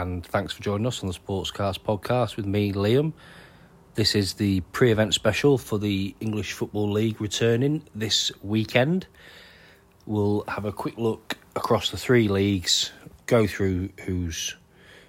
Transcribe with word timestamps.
And 0.00 0.24
thanks 0.24 0.54
for 0.54 0.62
joining 0.62 0.86
us 0.86 1.02
on 1.02 1.08
the 1.08 1.14
Sportscast 1.14 1.80
podcast 1.80 2.36
with 2.36 2.46
me, 2.46 2.72
Liam. 2.72 3.12
This 3.96 4.14
is 4.14 4.32
the 4.32 4.60
pre 4.72 4.90
event 4.90 5.12
special 5.12 5.58
for 5.58 5.78
the 5.78 6.14
English 6.20 6.54
Football 6.54 6.90
League 6.90 7.20
returning 7.20 7.82
this 7.94 8.32
weekend. 8.40 9.06
We'll 10.06 10.44
have 10.48 10.64
a 10.64 10.72
quick 10.72 10.96
look 10.96 11.36
across 11.54 11.90
the 11.90 11.98
three 11.98 12.28
leagues, 12.28 12.92
go 13.26 13.46
through 13.46 13.90
who's 14.06 14.56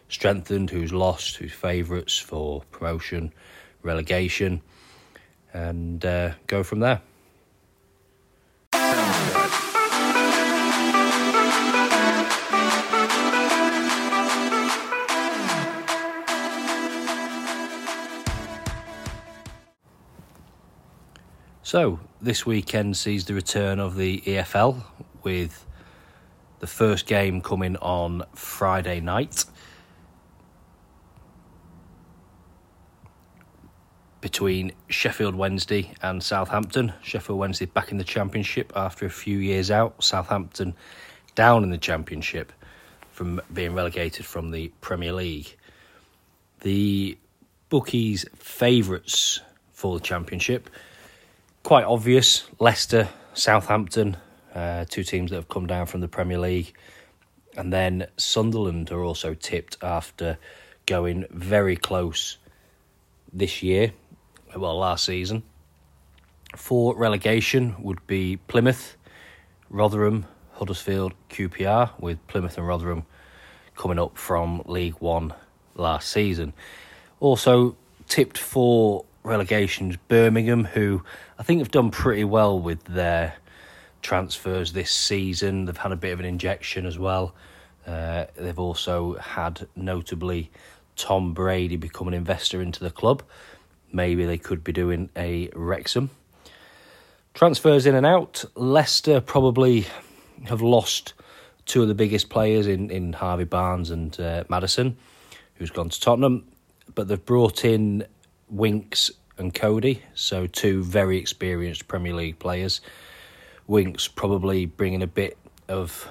strengthened, 0.10 0.70
who's 0.72 0.92
lost, 0.92 1.38
who's 1.38 1.54
favourites 1.54 2.18
for 2.18 2.64
promotion, 2.72 3.32
relegation, 3.84 4.62
and 5.54 6.04
uh, 6.04 6.34
go 6.48 6.64
from 6.64 6.82
there. 6.82 7.00
So, 21.72 22.02
this 22.22 22.46
weekend 22.46 22.98
sees 22.98 23.24
the 23.24 23.34
return 23.34 23.80
of 23.80 23.96
the 23.96 24.20
EFL 24.20 24.84
with 25.24 25.66
the 26.60 26.68
first 26.68 27.06
game 27.06 27.40
coming 27.40 27.78
on 27.78 28.24
Friday 28.36 29.00
night 29.00 29.46
between 34.20 34.74
Sheffield 34.90 35.34
Wednesday 35.34 35.94
and 36.02 36.22
Southampton. 36.22 36.92
Sheffield 37.02 37.40
Wednesday 37.40 37.68
back 37.68 37.90
in 37.94 37.98
the 37.98 38.04
Championship 38.04 38.74
after 38.76 39.06
a 39.06 39.10
few 39.10 39.38
years 39.38 39.72
out, 39.72 40.04
Southampton 40.04 40.76
down 41.36 41.64
in 41.64 41.70
the 41.70 41.78
Championship 41.78 42.52
from 43.14 43.40
being 43.54 43.74
relegated 43.74 44.26
from 44.26 44.52
the 44.52 44.74
Premier 44.82 45.14
League. 45.14 45.56
The 46.60 47.18
bookies' 47.70 48.26
favourites 48.36 49.40
for 49.72 49.98
the 49.98 50.04
Championship 50.04 50.70
quite 51.64 51.86
obvious. 51.86 52.48
Leicester, 52.60 53.10
Southampton, 53.34 54.18
uh, 54.54 54.86
two 54.90 55.04
teams 55.04 55.32
that 55.32 55.38
have 55.38 55.50
come 55.50 55.68
down 55.68 55.86
from 55.86 56.02
the 56.02 56.08
Premier 56.08 56.40
League. 56.40 56.74
And 57.56 57.72
then 57.72 58.08
Sunderland 58.18 58.92
are 58.92 59.04
also 59.04 59.34
tipped 59.34 59.78
after 59.82 60.38
going 60.86 61.26
very 61.30 61.76
close 61.76 62.38
this 63.34 63.62
year, 63.62 63.94
well, 64.56 64.78
last 64.78 65.06
season. 65.06 65.44
For 66.56 66.96
relegation 66.96 67.76
would 67.82 68.06
be 68.08 68.38
Plymouth, 68.38 68.98
Rotherham, 69.70 70.26
Huddersfield, 70.54 71.14
QPR, 71.30 71.92
with 72.00 72.26
Plymouth 72.28 72.58
and 72.58 72.68
Rotherham 72.68 73.06
coming 73.76 74.00
up 74.00 74.18
from 74.18 74.62
League 74.66 74.96
One 75.00 75.34
last 75.76 76.10
season. 76.10 76.54
Also 77.20 77.78
tipped 78.08 78.38
for 78.38 79.06
relegations, 79.24 79.98
Birmingham, 80.08 80.66
who 80.66 81.04
I 81.38 81.44
think 81.44 81.60
have 81.60 81.72
done 81.72 81.92
pretty 81.92 82.24
well 82.24 82.60
with 82.60 82.84
their 82.86 83.36
transfers 84.02 84.74
this 84.74 84.92
season. 84.92 85.66
They've 85.66 85.78
had 85.78 85.92
a 85.92 85.96
bit 85.96 86.12
of 86.12 86.20
an 86.20 86.26
injection 86.26 86.86
as 86.86 86.98
well. 86.98 87.36
Uh, 87.86 88.26
they've 88.36 88.60
also 88.60 89.16
had 89.16 89.68
notably 89.76 90.52
Tom 90.96 91.34
Brady 91.34 91.78
become 91.78 92.08
an 92.08 92.14
investor 92.14 92.62
into 92.62 92.84
the 92.84 92.92
club. 92.92 93.24
Maybe 93.92 94.26
they 94.26 94.38
could 94.38 94.64
be 94.64 94.72
doing 94.72 95.10
a 95.16 95.50
Wrexham. 95.54 96.10
Transfers 97.34 97.86
in 97.86 97.96
and 97.96 98.06
out. 98.06 98.44
Leicester 98.56 99.22
probably 99.22 99.88
have 100.46 100.62
lost 100.62 101.14
two 101.66 101.82
of 101.82 101.88
the 101.88 101.96
biggest 101.96 102.30
players 102.30 102.68
in, 102.68 102.90
in 102.90 103.14
Harvey 103.14 103.46
Barnes 103.46 103.90
and 103.90 104.20
uh, 104.20 104.44
Maddison, 104.50 104.98
who's 105.56 105.72
gone 105.72 105.90
to 105.90 106.00
Tottenham. 106.00 106.46
But 106.94 107.08
they've 107.08 107.24
brought 107.24 107.64
in 107.64 108.06
Winks 108.52 109.10
and 109.38 109.54
Coady, 109.54 110.04
so 110.14 110.46
two 110.46 110.84
very 110.84 111.18
experienced 111.18 111.88
Premier 111.88 112.14
League 112.14 112.38
players. 112.38 112.82
Winks 113.66 114.08
probably 114.10 114.66
bringing 114.66 115.02
a 115.02 115.08
bit 115.08 115.38
of 115.70 116.10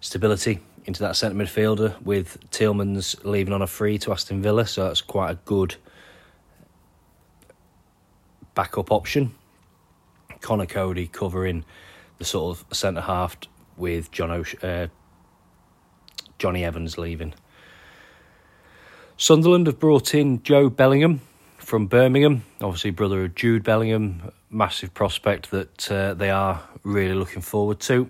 stability 0.00 0.60
into 0.84 1.00
that 1.02 1.16
centre 1.16 1.36
midfielder 1.36 2.00
with 2.02 2.38
Tielemans 2.50 3.22
leaving 3.24 3.52
on 3.52 3.60
a 3.60 3.66
free 3.66 3.98
to 3.98 4.12
Aston 4.12 4.40
Villa, 4.40 4.64
so 4.64 4.84
that's 4.84 5.00
quite 5.00 5.32
a 5.32 5.38
good 5.44 5.74
backup 8.54 8.92
option. 8.92 9.34
Conor 10.40 10.66
Coady 10.66 11.08
covering 11.08 11.64
the 12.18 12.24
sort 12.24 12.58
of 12.58 12.76
centre 12.76 13.00
half 13.00 13.36
with 13.76 14.10
John 14.12 14.30
Osh- 14.30 14.54
uh, 14.62 14.86
Jonny 16.38 16.64
Evans 16.64 16.96
leaving. 16.96 17.34
Sunderland 19.20 19.66
have 19.66 19.80
brought 19.80 20.14
in 20.14 20.38
Jobe 20.42 20.76
Bellingham 20.76 21.20
from 21.56 21.88
Birmingham, 21.88 22.44
obviously 22.60 22.90
brother 22.90 23.24
of 23.24 23.34
Jude 23.34 23.64
Bellingham, 23.64 24.30
massive 24.48 24.94
prospect 24.94 25.50
that 25.50 25.90
uh, 25.90 26.14
they 26.14 26.30
are 26.30 26.62
really 26.84 27.14
looking 27.14 27.42
forward 27.42 27.80
to. 27.80 28.08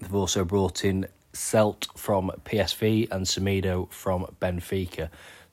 They've 0.00 0.14
also 0.14 0.46
brought 0.46 0.82
in 0.82 1.06
Seelt 1.34 1.88
from 1.94 2.30
PSV 2.46 3.12
and 3.12 3.26
Semedo 3.26 3.92
from 3.92 4.34
Benfica, 4.40 5.10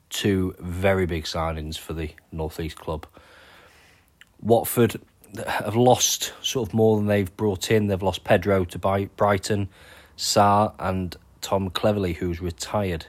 two 0.09 0.56
very 0.58 1.06
big 1.06 1.25
signings 1.25 1.78
for 1.78 1.92
the 1.92 2.12
Northeast 2.31 2.78
club. 2.78 3.06
Watford 4.42 5.02
have 5.48 5.75
lost 5.75 6.31
sort 6.42 6.69
of 6.69 6.74
more 6.74 6.96
than 6.96 7.08
they've 7.08 7.36
brought 7.36 7.72
in. 7.72 7.88
They've 7.88 8.02
lost 8.02 8.24
Pedro 8.24 8.64
to 8.64 8.80
Brighton, 8.80 9.68
Sarr, 10.18 10.74
and 10.80 11.14
Tom 11.42 11.72
Cleverley, 11.72 12.16
who's 12.16 12.40
retired. 12.40 13.08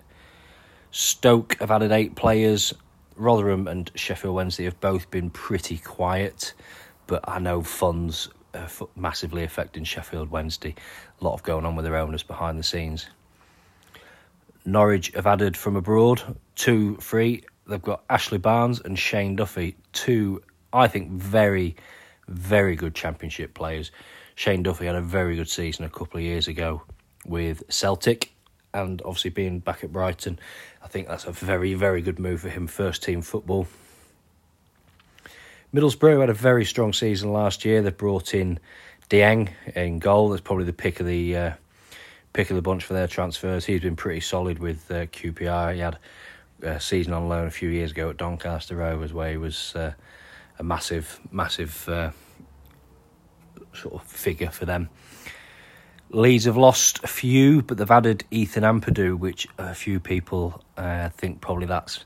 Stoke 0.91 1.57
have 1.61 1.71
added 1.71 1.93
eight 1.93 2.15
players. 2.15 2.73
Rotherham 3.17 3.69
and 3.69 3.91
Sheffield 3.95 4.35
Wednesday 4.35 4.65
have 4.65 4.81
both 4.81 5.11
been 5.11 5.31
pretty 5.31 5.79
quiet, 5.79 6.55
but 7.07 7.29
I 7.29 7.39
know 7.39 7.63
funds 7.63 8.29
are 8.55 8.69
massively 8.97 9.45
affecting 9.45 9.85
Sheffield 9.85 10.31
Wednesday. 10.31 10.75
A 11.21 11.25
lot 11.25 11.35
of 11.35 11.43
going 11.43 11.67
on 11.67 11.77
with 11.77 11.85
their 11.85 11.97
owners 11.97 12.23
behind 12.23 12.59
the 12.59 12.63
scenes. 12.63 13.09
Norwich 14.65 15.13
have 15.15 15.27
added 15.27 15.57
from 15.57 15.77
abroad 15.77 16.37
two 16.55 16.97
free. 16.97 17.45
They've 17.67 17.83
got 17.83 18.05
Ashley 18.09 18.39
Barnes 18.39 18.81
and 18.81 18.99
Shane 18.99 19.37
Duffy, 19.37 19.77
two, 19.93 20.43
I 20.73 20.89
think, 20.89 21.11
very, 21.11 21.77
very 22.29 22.77
good 22.77 22.95
championship 22.95 23.55
players. 23.55 23.91
Shane 24.35 24.63
Duffy 24.63 24.87
had 24.87 24.95
a 24.95 25.03
very 25.03 25.37
good 25.37 25.49
season 25.49 25.85
a 25.85 25.91
couple 25.91 26.19
of 26.19 26.25
years 26.25 26.49
ago 26.49 26.83
with 27.27 27.63
Celtic 27.69 28.33
and 28.85 29.03
obviously 29.05 29.31
being 29.31 29.59
back 29.61 29.85
at 29.85 29.93
Brighton, 29.93 30.39
I 30.83 30.89
think 30.89 31.09
that's 31.09 31.25
a 31.25 31.33
very, 31.33 31.75
very 31.75 32.03
good 32.03 32.19
move 32.19 32.41
for 32.41 32.49
him, 32.49 32.67
first 32.67 33.03
team 33.03 33.23
football. 33.23 33.67
Middlesbrough 35.75 36.21
had 36.21 36.31
a 36.31 36.35
very 36.35 36.65
strong 36.65 36.93
season 36.93 37.33
last 37.33 37.65
year. 37.65 37.83
They 37.83 37.91
brought 37.91 38.33
in 38.33 38.59
Dieng 39.11 39.51
in 39.75 39.99
goal. 39.99 40.31
That's 40.31 40.41
probably 40.41 40.65
the 40.65 40.73
pick 40.73 41.01
of 41.01 41.07
the 41.07 41.37
uh, 41.37 41.53
pick 42.33 42.51
of 42.51 42.57
the 42.57 42.63
bunch 42.63 42.85
for 42.85 42.95
their 42.95 43.07
transfers. 43.07 43.67
He's 43.67 43.81
been 43.81 43.97
pretty 43.97 44.21
solid 44.21 44.59
with 44.59 44.91
uh, 44.91 45.07
QPR. 45.07 45.75
He 45.75 45.81
had 45.81 45.99
a 46.63 46.81
season 46.81 47.13
on 47.13 47.29
loan 47.29 47.47
a 47.47 47.51
few 47.51 47.69
years 47.69 47.91
ago 47.91 48.11
at 48.11 48.17
Doncaster 48.17 48.77
Rovers, 48.77 49.13
where 49.13 49.31
he 49.31 49.37
was 49.37 49.75
uh, 49.77 49.93
a 50.59 50.63
massive, 50.63 51.21
massive 51.31 51.89
uh, 51.89 52.11
sort 53.75 53.95
of 53.95 54.03
figure 54.05 54.51
for 54.51 54.65
them. 54.65 54.89
Leeds 56.11 56.47
have 56.47 56.57
lost 56.57 57.05
a 57.05 57.07
few, 57.07 57.63
but 57.63 57.77
they've 57.77 57.91
added 57.91 58.25
Ethan 58.31 58.63
Ampadu, 58.63 59.19
which 59.19 59.47
a 59.59 59.75
few 59.75 60.01
people 60.01 60.63
uh, 60.77 61.11
think 61.11 61.41
probably 61.41 61.67
that's 61.67 62.05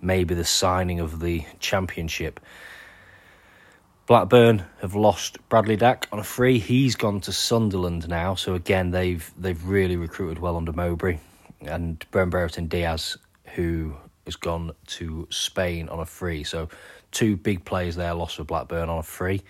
maybe 0.00 0.34
the 0.34 0.44
signing 0.44 0.98
of 0.98 1.20
the 1.20 1.44
championship. 1.60 2.40
Blackburn 4.06 4.64
have 4.80 4.94
lost 4.94 5.38
Bradley 5.48 5.76
Dack 5.76 6.08
on 6.12 6.18
a 6.18 6.24
free. 6.24 6.58
He's 6.58 6.96
gone 6.96 7.20
to 7.22 7.32
Sunderland 7.32 8.08
now, 8.08 8.34
so 8.34 8.54
again 8.54 8.90
they've 8.90 9.28
they've 9.36 9.64
really 9.64 9.96
recruited 9.96 10.38
well 10.38 10.56
under 10.56 10.72
Mowbray, 10.72 11.18
and 11.60 12.04
Ben 12.12 12.30
Brereton 12.30 12.68
Diaz, 12.68 13.16
who 13.54 13.96
has 14.24 14.36
gone 14.36 14.72
to 14.86 15.26
Spain 15.30 15.88
on 15.88 16.00
a 16.00 16.04
free. 16.04 16.44
So 16.44 16.68
two 17.10 17.36
big 17.36 17.64
players 17.64 17.96
there 17.96 18.14
lost 18.14 18.36
for 18.36 18.44
Blackburn 18.44 18.88
on 18.88 18.98
a 18.98 19.02
free. 19.02 19.42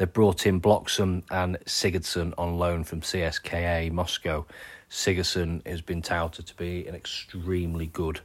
They've 0.00 0.10
brought 0.10 0.46
in 0.46 0.60
Bloxham 0.60 1.24
and 1.30 1.58
Sigurdsson 1.66 2.32
on 2.38 2.56
loan 2.56 2.84
from 2.84 3.02
CSKA 3.02 3.92
Moscow. 3.92 4.46
Sigurdsson 4.88 5.60
has 5.66 5.82
been 5.82 6.00
touted 6.00 6.46
to 6.46 6.56
be 6.56 6.86
an 6.86 6.94
extremely 6.94 7.84
good 7.84 8.20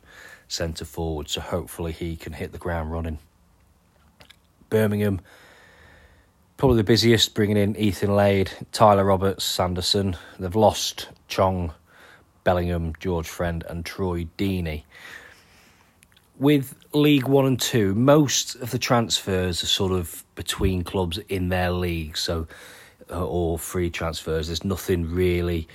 centre 0.48 0.86
forward, 0.86 1.28
so 1.28 1.42
hopefully 1.42 1.92
he 1.92 2.16
can 2.16 2.32
hit 2.32 2.54
the 2.54 2.58
ground 2.58 2.94
running. 2.94 3.20
Birmingham, 4.70 5.20
probably 6.56 6.78
the 6.78 6.86
busiest, 6.86 7.34
bringing 7.34 7.58
in 7.58 7.76
Ethan 7.76 8.16
Laird, 8.16 8.52
Tyler 8.72 9.04
Roberts, 9.04 9.44
Sanderson. 9.44 10.16
They've 10.40 10.56
lost 10.56 11.10
Chong, 11.28 11.74
Bellingham, 12.46 12.94
George 13.02 13.28
Friend, 13.28 13.66
and 13.68 13.86
Troy 13.86 14.28
Deeney 14.38 14.84
with 16.38 16.76
League 16.94 17.28
One 17.28 17.46
and 17.46 17.60
Two, 17.60 17.96
most 17.96 18.56
of 18.56 18.72
the 18.72 18.80
transfers 18.80 19.64
are 19.64 19.68
sort 19.68 19.92
of 19.92 20.24
between 20.36 20.84
clubs 20.84 21.18
in 21.30 21.50
their 21.50 21.72
league, 21.72 22.18
so 22.18 22.48
uh, 23.12 23.26
or 23.26 23.58
free 23.58 23.90
transfers. 23.90 24.48
There's 24.48 24.66
nothing 24.66 25.10
really 25.10 25.68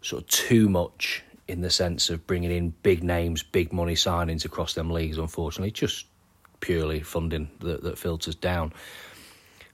sort 0.00 0.22
of 0.22 0.28
too 0.28 0.68
much 0.68 1.22
in 1.46 1.60
the 1.60 1.70
sense 1.70 2.10
of 2.10 2.26
bringing 2.26 2.50
in 2.50 2.74
big 2.82 3.02
names, 3.02 3.42
big 3.42 3.72
money 3.72 3.94
signings 3.94 4.44
across 4.44 4.74
them 4.74 4.90
leagues. 4.90 5.18
Unfortunately, 5.18 5.70
just 5.70 6.06
purely 6.60 7.00
funding 7.00 7.50
that, 7.60 7.82
that 7.82 7.98
filters 7.98 8.34
down. 8.34 8.72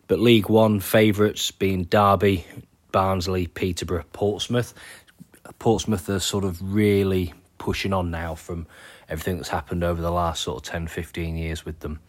But 0.07 0.21
League 0.21 0.49
One 0.49 0.81
favourites 0.81 1.51
being 1.51 1.85
Derby, 1.85 2.47
Barnsley, 2.93 3.47
Peterborough, 3.47 4.05
Portsmouth. 4.13 4.75
Portsmouth 5.59 6.09
are 6.09 6.21
sort 6.21 6.45
of 6.45 6.61
really 6.75 7.33
pushing 7.59 7.93
on 7.93 8.11
now 8.11 8.35
from 8.35 8.67
everything 9.09 9.37
that's 9.37 9.49
happened 9.49 9.85
over 9.85 10.01
the 10.01 10.11
last 10.11 10.43
sort 10.43 10.67
of 10.67 10.73
10, 10.73 10.89
15 10.89 11.37
years 11.37 11.65
with 11.65 11.81
them. 11.81 12.01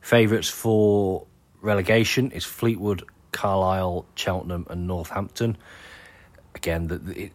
Favourites 0.00 0.48
for 0.48 1.26
relegation 1.60 2.30
is 2.30 2.44
Fleetwood, 2.44 3.04
Carlisle, 3.32 4.06
Cheltenham, 4.14 4.66
and 4.70 4.86
Northampton. 4.86 5.56
Again, 6.54 6.86
the, 6.86 7.24
it, 7.24 7.32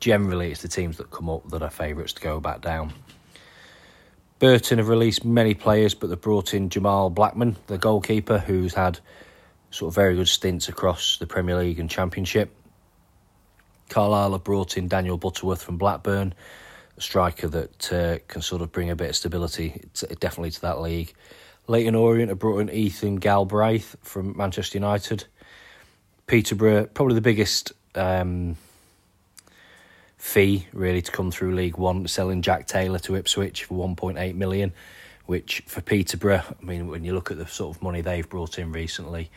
generally 0.00 0.50
it's 0.50 0.62
the 0.62 0.68
teams 0.68 0.96
that 0.96 1.10
come 1.10 1.28
up 1.30 1.48
that 1.50 1.62
are 1.62 1.70
favourites 1.70 2.12
to 2.14 2.22
go 2.22 2.40
back 2.40 2.60
down. 2.60 2.92
Burton 4.40 4.78
have 4.78 4.88
released 4.88 5.24
many 5.24 5.54
players, 5.54 5.94
but 5.94 6.08
they've 6.08 6.20
brought 6.20 6.54
in 6.54 6.68
Jamal 6.68 7.08
Blackman, 7.08 7.56
the 7.68 7.78
goalkeeper, 7.78 8.38
who's 8.38 8.74
had 8.74 8.98
sort 9.70 9.90
of 9.90 9.94
very 9.94 10.16
good 10.16 10.28
stints 10.28 10.68
across 10.68 11.18
the 11.18 11.26
Premier 11.26 11.56
League 11.56 11.78
and 11.78 11.88
Championship. 11.88 12.54
Carlisle 13.88 14.32
have 14.32 14.44
brought 14.44 14.76
in 14.76 14.88
Daniel 14.88 15.16
Butterworth 15.16 15.62
from 15.62 15.78
Blackburn, 15.78 16.34
striker 16.98 17.48
that 17.48 17.92
uh, 17.92 18.18
can 18.28 18.42
sort 18.42 18.62
of 18.62 18.72
bring 18.72 18.90
a 18.90 18.96
bit 18.96 19.10
of 19.10 19.16
stability, 19.16 19.82
to, 19.94 20.06
definitely 20.16 20.50
to 20.52 20.60
that 20.62 20.80
league. 20.80 21.12
Leyton 21.66 21.94
Orient 21.94 22.28
have 22.28 22.38
brought 22.38 22.58
in 22.58 22.70
Ethan 22.70 23.16
Galbraith 23.16 23.96
from 24.02 24.36
Manchester 24.36 24.78
United. 24.78 25.24
Peterborough, 26.26 26.86
probably 26.86 27.14
the 27.14 27.20
biggest 27.20 27.72
um, 27.94 28.56
fee 30.18 30.66
really 30.72 31.02
to 31.02 31.12
come 31.12 31.30
through 31.30 31.54
League 31.54 31.78
One, 31.78 32.06
selling 32.06 32.42
Jack 32.42 32.66
Taylor 32.66 32.98
to 33.00 33.16
Ipswich 33.16 33.64
for 33.64 33.88
1.8 33.88 34.34
million, 34.34 34.72
which 35.26 35.62
for 35.66 35.80
Peterborough, 35.80 36.42
I 36.60 36.64
mean, 36.64 36.88
when 36.88 37.04
you 37.04 37.14
look 37.14 37.30
at 37.30 37.38
the 37.38 37.46
sort 37.46 37.76
of 37.76 37.82
money 37.82 38.00
they've 38.02 38.28
brought 38.28 38.58
in 38.58 38.72
recently, 38.72 39.30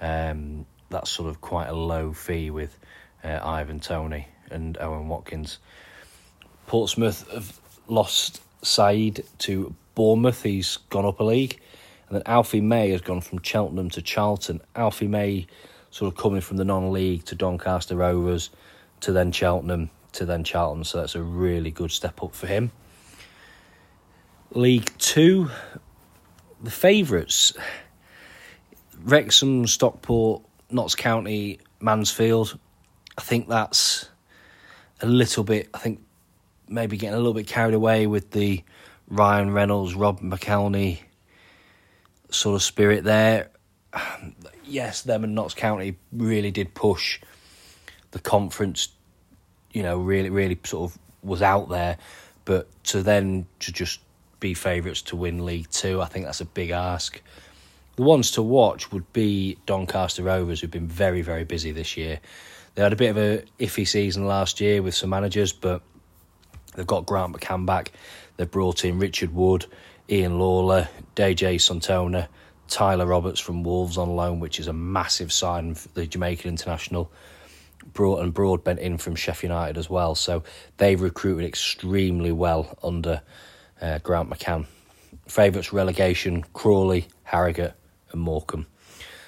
um, 0.00 0.66
that's 0.90 1.10
sort 1.10 1.28
of 1.28 1.40
quite 1.40 1.68
a 1.68 1.74
low 1.74 2.12
fee 2.12 2.50
with 2.50 2.76
uh, 3.24 3.40
Ivan 3.42 3.80
Toney 3.80 4.28
and 4.50 4.76
Owen 4.78 5.08
Watkins. 5.08 5.58
Portsmouth 6.66 7.30
have 7.32 7.60
lost 7.88 8.40
Said 8.62 9.24
to 9.38 9.74
Bournemouth. 9.94 10.42
He's 10.42 10.78
gone 10.88 11.04
up 11.04 11.20
a 11.20 11.24
league. 11.24 11.60
And 12.08 12.16
then 12.16 12.22
Alfie 12.26 12.60
May 12.60 12.90
has 12.90 13.00
gone 13.00 13.20
from 13.20 13.42
Cheltenham 13.42 13.90
to 13.90 14.02
Charlton. 14.02 14.60
Alfie 14.76 15.08
May 15.08 15.46
sort 15.90 16.12
of 16.12 16.18
coming 16.18 16.40
from 16.40 16.56
the 16.56 16.64
non-league 16.64 17.24
to 17.26 17.34
Doncaster 17.34 17.96
Rovers 17.96 18.50
to 19.00 19.12
then 19.12 19.32
Cheltenham 19.32 19.90
to 20.12 20.24
then 20.24 20.44
Charlton. 20.44 20.84
So 20.84 20.98
that's 20.98 21.14
a 21.14 21.22
really 21.22 21.70
good 21.70 21.90
step 21.90 22.22
up 22.22 22.34
for 22.34 22.46
him. 22.46 22.70
League 24.52 24.90
Two, 24.98 25.50
the 26.62 26.70
favourites 26.70 27.54
Wrexham, 29.04 29.66
Stockport, 29.66 30.42
Notts 30.70 30.94
County, 30.94 31.60
Mansfield. 31.80 32.58
I 33.18 33.22
think 33.22 33.48
that's 33.48 34.08
a 35.00 35.06
little 35.06 35.44
bit. 35.44 35.68
I 35.74 35.78
think 35.78 36.00
maybe 36.72 36.96
getting 36.96 37.14
a 37.14 37.18
little 37.18 37.34
bit 37.34 37.46
carried 37.46 37.74
away 37.74 38.06
with 38.06 38.30
the 38.30 38.62
Ryan 39.08 39.52
Reynolds, 39.52 39.94
Rob 39.94 40.20
McElhenney 40.20 41.00
sort 42.30 42.54
of 42.54 42.62
spirit 42.62 43.04
there. 43.04 43.50
Yes, 44.64 45.02
them 45.02 45.22
and 45.22 45.34
Notts 45.34 45.52
County 45.52 45.98
really 46.12 46.50
did 46.50 46.72
push 46.72 47.20
the 48.12 48.18
conference. 48.18 48.88
You 49.72 49.82
know, 49.82 49.98
really, 49.98 50.30
really 50.30 50.58
sort 50.64 50.90
of 50.90 50.98
was 51.22 51.42
out 51.42 51.68
there, 51.68 51.98
but 52.46 52.68
to 52.84 53.02
then 53.02 53.44
to 53.58 53.72
just 53.72 54.00
be 54.40 54.54
favourites 54.54 55.02
to 55.02 55.16
win 55.16 55.44
League 55.44 55.68
Two, 55.70 56.00
I 56.00 56.06
think 56.06 56.24
that's 56.24 56.40
a 56.40 56.46
big 56.46 56.70
ask. 56.70 57.20
The 57.96 58.02
ones 58.02 58.30
to 58.30 58.42
watch 58.42 58.92
would 58.92 59.12
be 59.12 59.58
Doncaster 59.66 60.22
Rovers, 60.22 60.60
who've 60.60 60.70
been 60.70 60.88
very, 60.88 61.20
very 61.20 61.44
busy 61.44 61.72
this 61.72 61.98
year. 61.98 62.20
They 62.74 62.82
had 62.82 62.94
a 62.94 62.96
bit 62.96 63.10
of 63.10 63.18
a 63.18 63.44
iffy 63.58 63.86
season 63.86 64.26
last 64.26 64.58
year 64.60 64.80
with 64.80 64.94
some 64.94 65.10
managers, 65.10 65.52
but 65.52 65.82
they've 66.74 66.86
got 66.86 67.06
Grant 67.06 67.34
McCann 67.34 67.66
back. 67.66 67.92
They've 68.36 68.50
brought 68.50 68.84
in 68.84 68.98
Richard 68.98 69.34
Wood, 69.34 69.66
Ian 70.08 70.38
Lawlor, 70.38 70.88
DJ 71.14 71.56
Santona, 71.56 72.28
Tyler 72.68 73.06
Roberts 73.06 73.40
from 73.40 73.62
Wolves 73.62 73.98
on 73.98 74.16
loan, 74.16 74.40
which 74.40 74.58
is 74.58 74.66
a 74.66 74.72
massive 74.72 75.32
sign 75.32 75.74
for 75.74 75.88
the 75.88 76.06
Jamaican 76.06 76.48
international. 76.48 77.10
Brought 77.92 78.22
and 78.22 78.32
Broadbent 78.32 78.78
in 78.78 78.96
from 78.96 79.16
Sheffield 79.16 79.50
United 79.50 79.76
as 79.76 79.90
well. 79.90 80.14
So 80.14 80.44
they've 80.76 81.00
recruited 81.00 81.46
extremely 81.46 82.32
well 82.32 82.78
under 82.82 83.22
uh, 83.80 83.98
Grant 83.98 84.30
McCann. 84.30 84.66
Favourites 85.26 85.72
relegation 85.72 86.44
Crawley, 86.52 87.08
Harrogate, 87.24 87.74
and 88.12 88.20
Morecambe. 88.20 88.66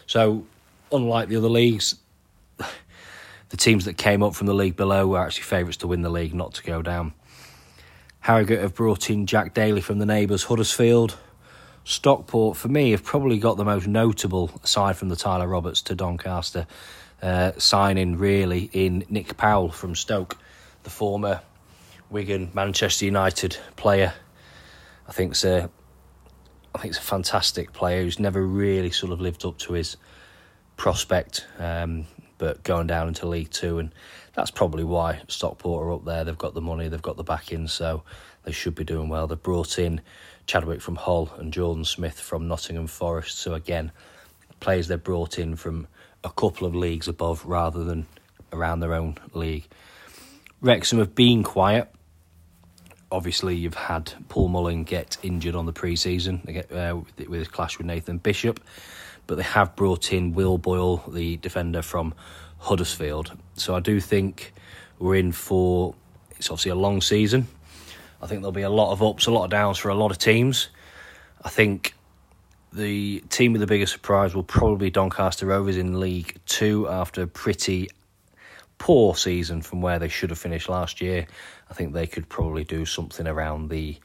So, 0.06 0.46
unlike 0.93 1.29
the 1.29 1.37
other 1.37 1.49
leagues, 1.49 1.96
the 2.58 3.56
teams 3.56 3.85
that 3.87 3.96
came 3.96 4.23
up 4.23 4.35
from 4.35 4.46
the 4.46 4.55
league 4.55 4.76
below 4.76 5.06
were 5.06 5.20
actually 5.20 5.44
favourites 5.44 5.79
to 5.79 5.87
win 5.87 6.02
the 6.02 6.11
league, 6.11 6.35
not 6.35 6.55
to 6.55 6.62
go 6.62 6.82
down. 6.82 7.12
Harrogate 8.25 8.62
have 8.62 8.75
brought 8.75 9.11
in 9.11 9.26
Jack 9.26 9.53
Daly 9.53 9.82
from 9.82 9.99
the 9.99 10.06
neighbours 10.06 10.44
Huddersfield. 10.44 11.19
Stockport, 11.85 12.56
for 12.56 12.69
me, 12.69 12.93
have 12.93 13.05
probably 13.05 13.38
got 13.38 13.59
the 13.59 13.67
most 13.67 13.87
notable, 13.87 14.50
aside 14.62 14.97
from 14.97 15.11
the 15.11 15.17
Tyler 15.17 15.47
Roberts 15.47 15.82
to 15.82 15.94
Doncaster, 15.94 16.67
uh, 17.21 17.53
signing 17.59 18.17
really 18.17 18.71
in 18.73 19.05
Nick 19.11 19.37
Powell 19.37 19.69
from 19.69 19.94
Stoke, 19.94 20.38
the 20.85 20.88
former 20.88 21.43
Wigan 22.09 22.50
Manchester 22.55 23.05
United 23.05 23.59
player. 23.76 24.15
I 25.06 25.12
think 25.12 25.35
a 25.44 25.69
I 26.75 26.79
think 26.79 26.93
it's 26.93 26.99
a 26.99 27.03
fantastic 27.03 27.75
player 27.75 28.05
who's 28.05 28.19
never 28.19 28.41
really 28.41 28.91
sort 28.91 29.12
of 29.12 29.20
lived 29.20 29.44
up 29.44 29.59
to 29.59 29.75
his 29.75 29.99
prospect, 30.79 31.47
um, 31.59 32.06
but 32.38 32.62
going 32.62 32.87
down 32.87 33.09
into 33.09 33.29
League 33.29 33.50
Two, 33.50 33.79
and 33.79 33.93
that's 34.34 34.50
probably 34.50 34.84
why 34.84 35.22
Stockport 35.28 35.84
are 35.84 35.92
up 35.92 36.04
there. 36.04 36.25
They've 36.25 36.36
got 36.38 36.54
the 36.54 36.60
money, 36.60 36.88
they've 36.88 37.00
got 37.00 37.17
the 37.17 37.24
backing, 37.24 37.69
so 37.69 38.03
they 38.44 38.53
should 38.53 38.74
be 38.74 38.84
doing 38.84 39.08
well. 39.08 39.26
They've 39.26 39.43
brought 39.43 39.79
in 39.79 40.00
Chadwick 40.46 40.81
from 40.81 40.96
Hull 40.96 41.32
and 41.38 41.53
Jordan 41.53 41.84
Smith 41.84 42.19
from 42.19 42.48
Nottingham 42.48 42.86
Forest, 42.86 43.38
so 43.38 43.55
again, 43.55 43.93
players 44.60 44.88
they've 44.88 45.03
brought 45.03 45.38
in 45.38 45.56
from 45.56 45.86
a 46.22 46.31
couple 46.31 46.67
of 46.67 46.74
leagues 46.74 47.08
above 47.08 47.44
rather 47.44 47.84
than 47.84 48.06
around 48.53 48.81
their 48.81 48.94
own 48.94 49.17
league. 49.32 49.67
Wrexham 50.60 50.98
have 50.98 51.14
been 51.14 51.43
quiet 51.43 51.91
obviously 53.14 53.55
you've 53.55 53.74
had 53.74 54.12
Paul 54.29 54.48
Mullin 54.48 54.82
get 54.82 55.17
injured 55.22 55.55
on 55.55 55.67
the 55.67 55.72
pre-season 55.72 56.43
uh, 56.72 57.00
with 57.17 57.38
his 57.38 57.48
clash 57.48 57.79
with 57.79 57.86
Nathan 57.86 58.19
Bishop, 58.19 58.60
but 59.29 59.36
they 59.36 59.44
have 59.44 59.76
brought 59.76 60.12
in 60.12 60.32
Will 60.32 60.58
Boyle, 60.58 60.96
the 61.08 61.36
defender 61.36 61.81
from 61.81 62.12
Huddersfield. 62.65 63.37
So 63.55 63.75
I 63.75 63.81
do 63.81 64.01
think 64.01 64.55
we're 64.99 65.17
in 65.17 65.33
for 65.33 65.94
it's 66.37 66.51
obviously 66.51 66.71
a 66.71 66.75
long 66.77 67.01
season. 67.01 67.47
I 68.23 68.27
think 68.27 68.41
there'll 68.41 68.53
be 68.53 68.63
a 68.63 68.71
lot 68.71 68.93
of 68.93 69.03
ups, 69.03 69.27
a 69.27 69.31
lot 69.31 69.44
of 69.44 69.51
downs 69.51 69.77
for 69.77 69.91
a 69.91 69.94
lot 69.94 70.11
of 70.11 70.19
teams. 70.19 70.69
I 71.44 71.51
think 71.51 71.94
the 72.73 73.23
team 73.29 73.53
with 73.53 73.61
the 73.61 73.67
biggest 73.67 73.93
surprise 73.93 74.35
will 74.35 74.43
probably 74.43 74.89
Doncaster 74.89 75.47
Rovers 75.47 75.77
in 75.77 76.01
League 76.01 76.39
Two 76.47 76.89
after 76.89 77.23
a 77.23 77.27
pretty 77.27 77.91
poor 78.79 79.15
season 79.15 79.61
from 79.61 79.83
where 79.83 79.99
they 79.99 80.09
should 80.09 80.31
have 80.31 80.39
finished 80.39 80.71
last 80.71 81.03
year. 81.03 81.27
I 81.71 81.75
think 81.75 81.93
they 81.93 82.06
could 82.06 82.29
probably 82.31 82.65
do 82.65 82.87
something 82.87 83.27
around 83.27 83.69
the 83.69 83.99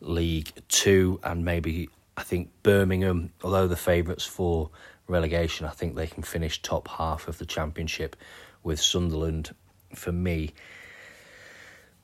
League 0.00 0.52
Two 0.68 1.20
and 1.24 1.42
maybe 1.42 1.88
I 2.18 2.22
think 2.22 2.50
Birmingham, 2.62 3.32
although 3.42 3.66
the 3.66 3.76
favourites 3.76 4.26
for 4.26 4.70
relegation, 5.08 5.66
I 5.66 5.70
think 5.70 5.94
they 5.94 6.06
can 6.06 6.22
finish 6.22 6.62
top 6.62 6.88
half 6.88 7.28
of 7.28 7.38
the 7.38 7.46
championship 7.46 8.16
with 8.62 8.80
Sunderland. 8.80 9.54
For 9.94 10.12
me, 10.12 10.52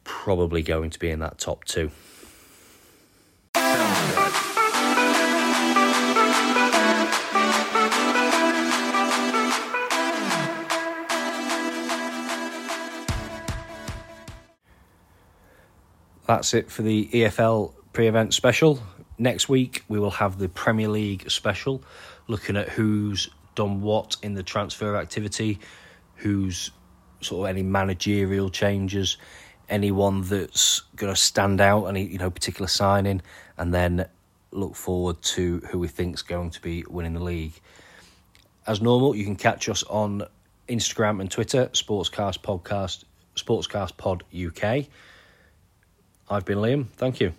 probably 0.04 0.62
going 0.62 0.90
to 0.90 0.98
be 0.98 1.10
in 1.10 1.20
that 1.20 1.38
top 1.38 1.64
two. 1.64 1.90
that's 16.26 16.54
it 16.54 16.70
for 16.70 16.82
the 16.82 17.08
EFL 17.12 17.72
pre 17.92 18.08
event 18.08 18.34
special. 18.34 18.80
Next 19.18 19.48
week, 19.48 19.84
we 19.88 19.98
will 19.98 20.10
have 20.10 20.38
the 20.38 20.48
Premier 20.48 20.88
League 20.88 21.30
special, 21.30 21.82
looking 22.26 22.56
at 22.56 22.68
who's 22.68 23.30
done 23.54 23.80
what 23.80 24.16
in 24.22 24.34
the 24.34 24.42
transfer 24.42 24.96
activity, 24.96 25.60
who's 26.16 26.70
sort 27.20 27.48
of 27.48 27.56
any 27.56 27.62
managerial 27.62 28.50
changes, 28.50 29.16
anyone 29.68 30.22
that's 30.22 30.80
going 30.96 31.14
to 31.14 31.20
stand 31.20 31.60
out, 31.60 31.86
any 31.86 32.04
you 32.04 32.18
know 32.18 32.30
particular 32.30 32.68
signing, 32.68 33.22
and 33.56 33.72
then 33.72 34.06
look 34.50 34.74
forward 34.74 35.20
to 35.22 35.60
who 35.70 35.78
we 35.78 35.88
think's 35.88 36.22
going 36.22 36.50
to 36.50 36.60
be 36.60 36.84
winning 36.88 37.14
the 37.14 37.22
league. 37.22 37.54
As 38.66 38.80
normal, 38.80 39.14
you 39.14 39.24
can 39.24 39.36
catch 39.36 39.68
us 39.68 39.82
on 39.84 40.24
Instagram 40.68 41.20
and 41.20 41.30
Twitter, 41.30 41.66
Sportscast 41.66 42.40
Podcast 42.40 43.04
Sportscast 43.36 43.96
Pod 43.96 44.24
UK. 44.34 44.86
I've 46.28 46.44
been 46.44 46.58
Liam. 46.58 46.86
Thank 46.96 47.20
you. 47.20 47.32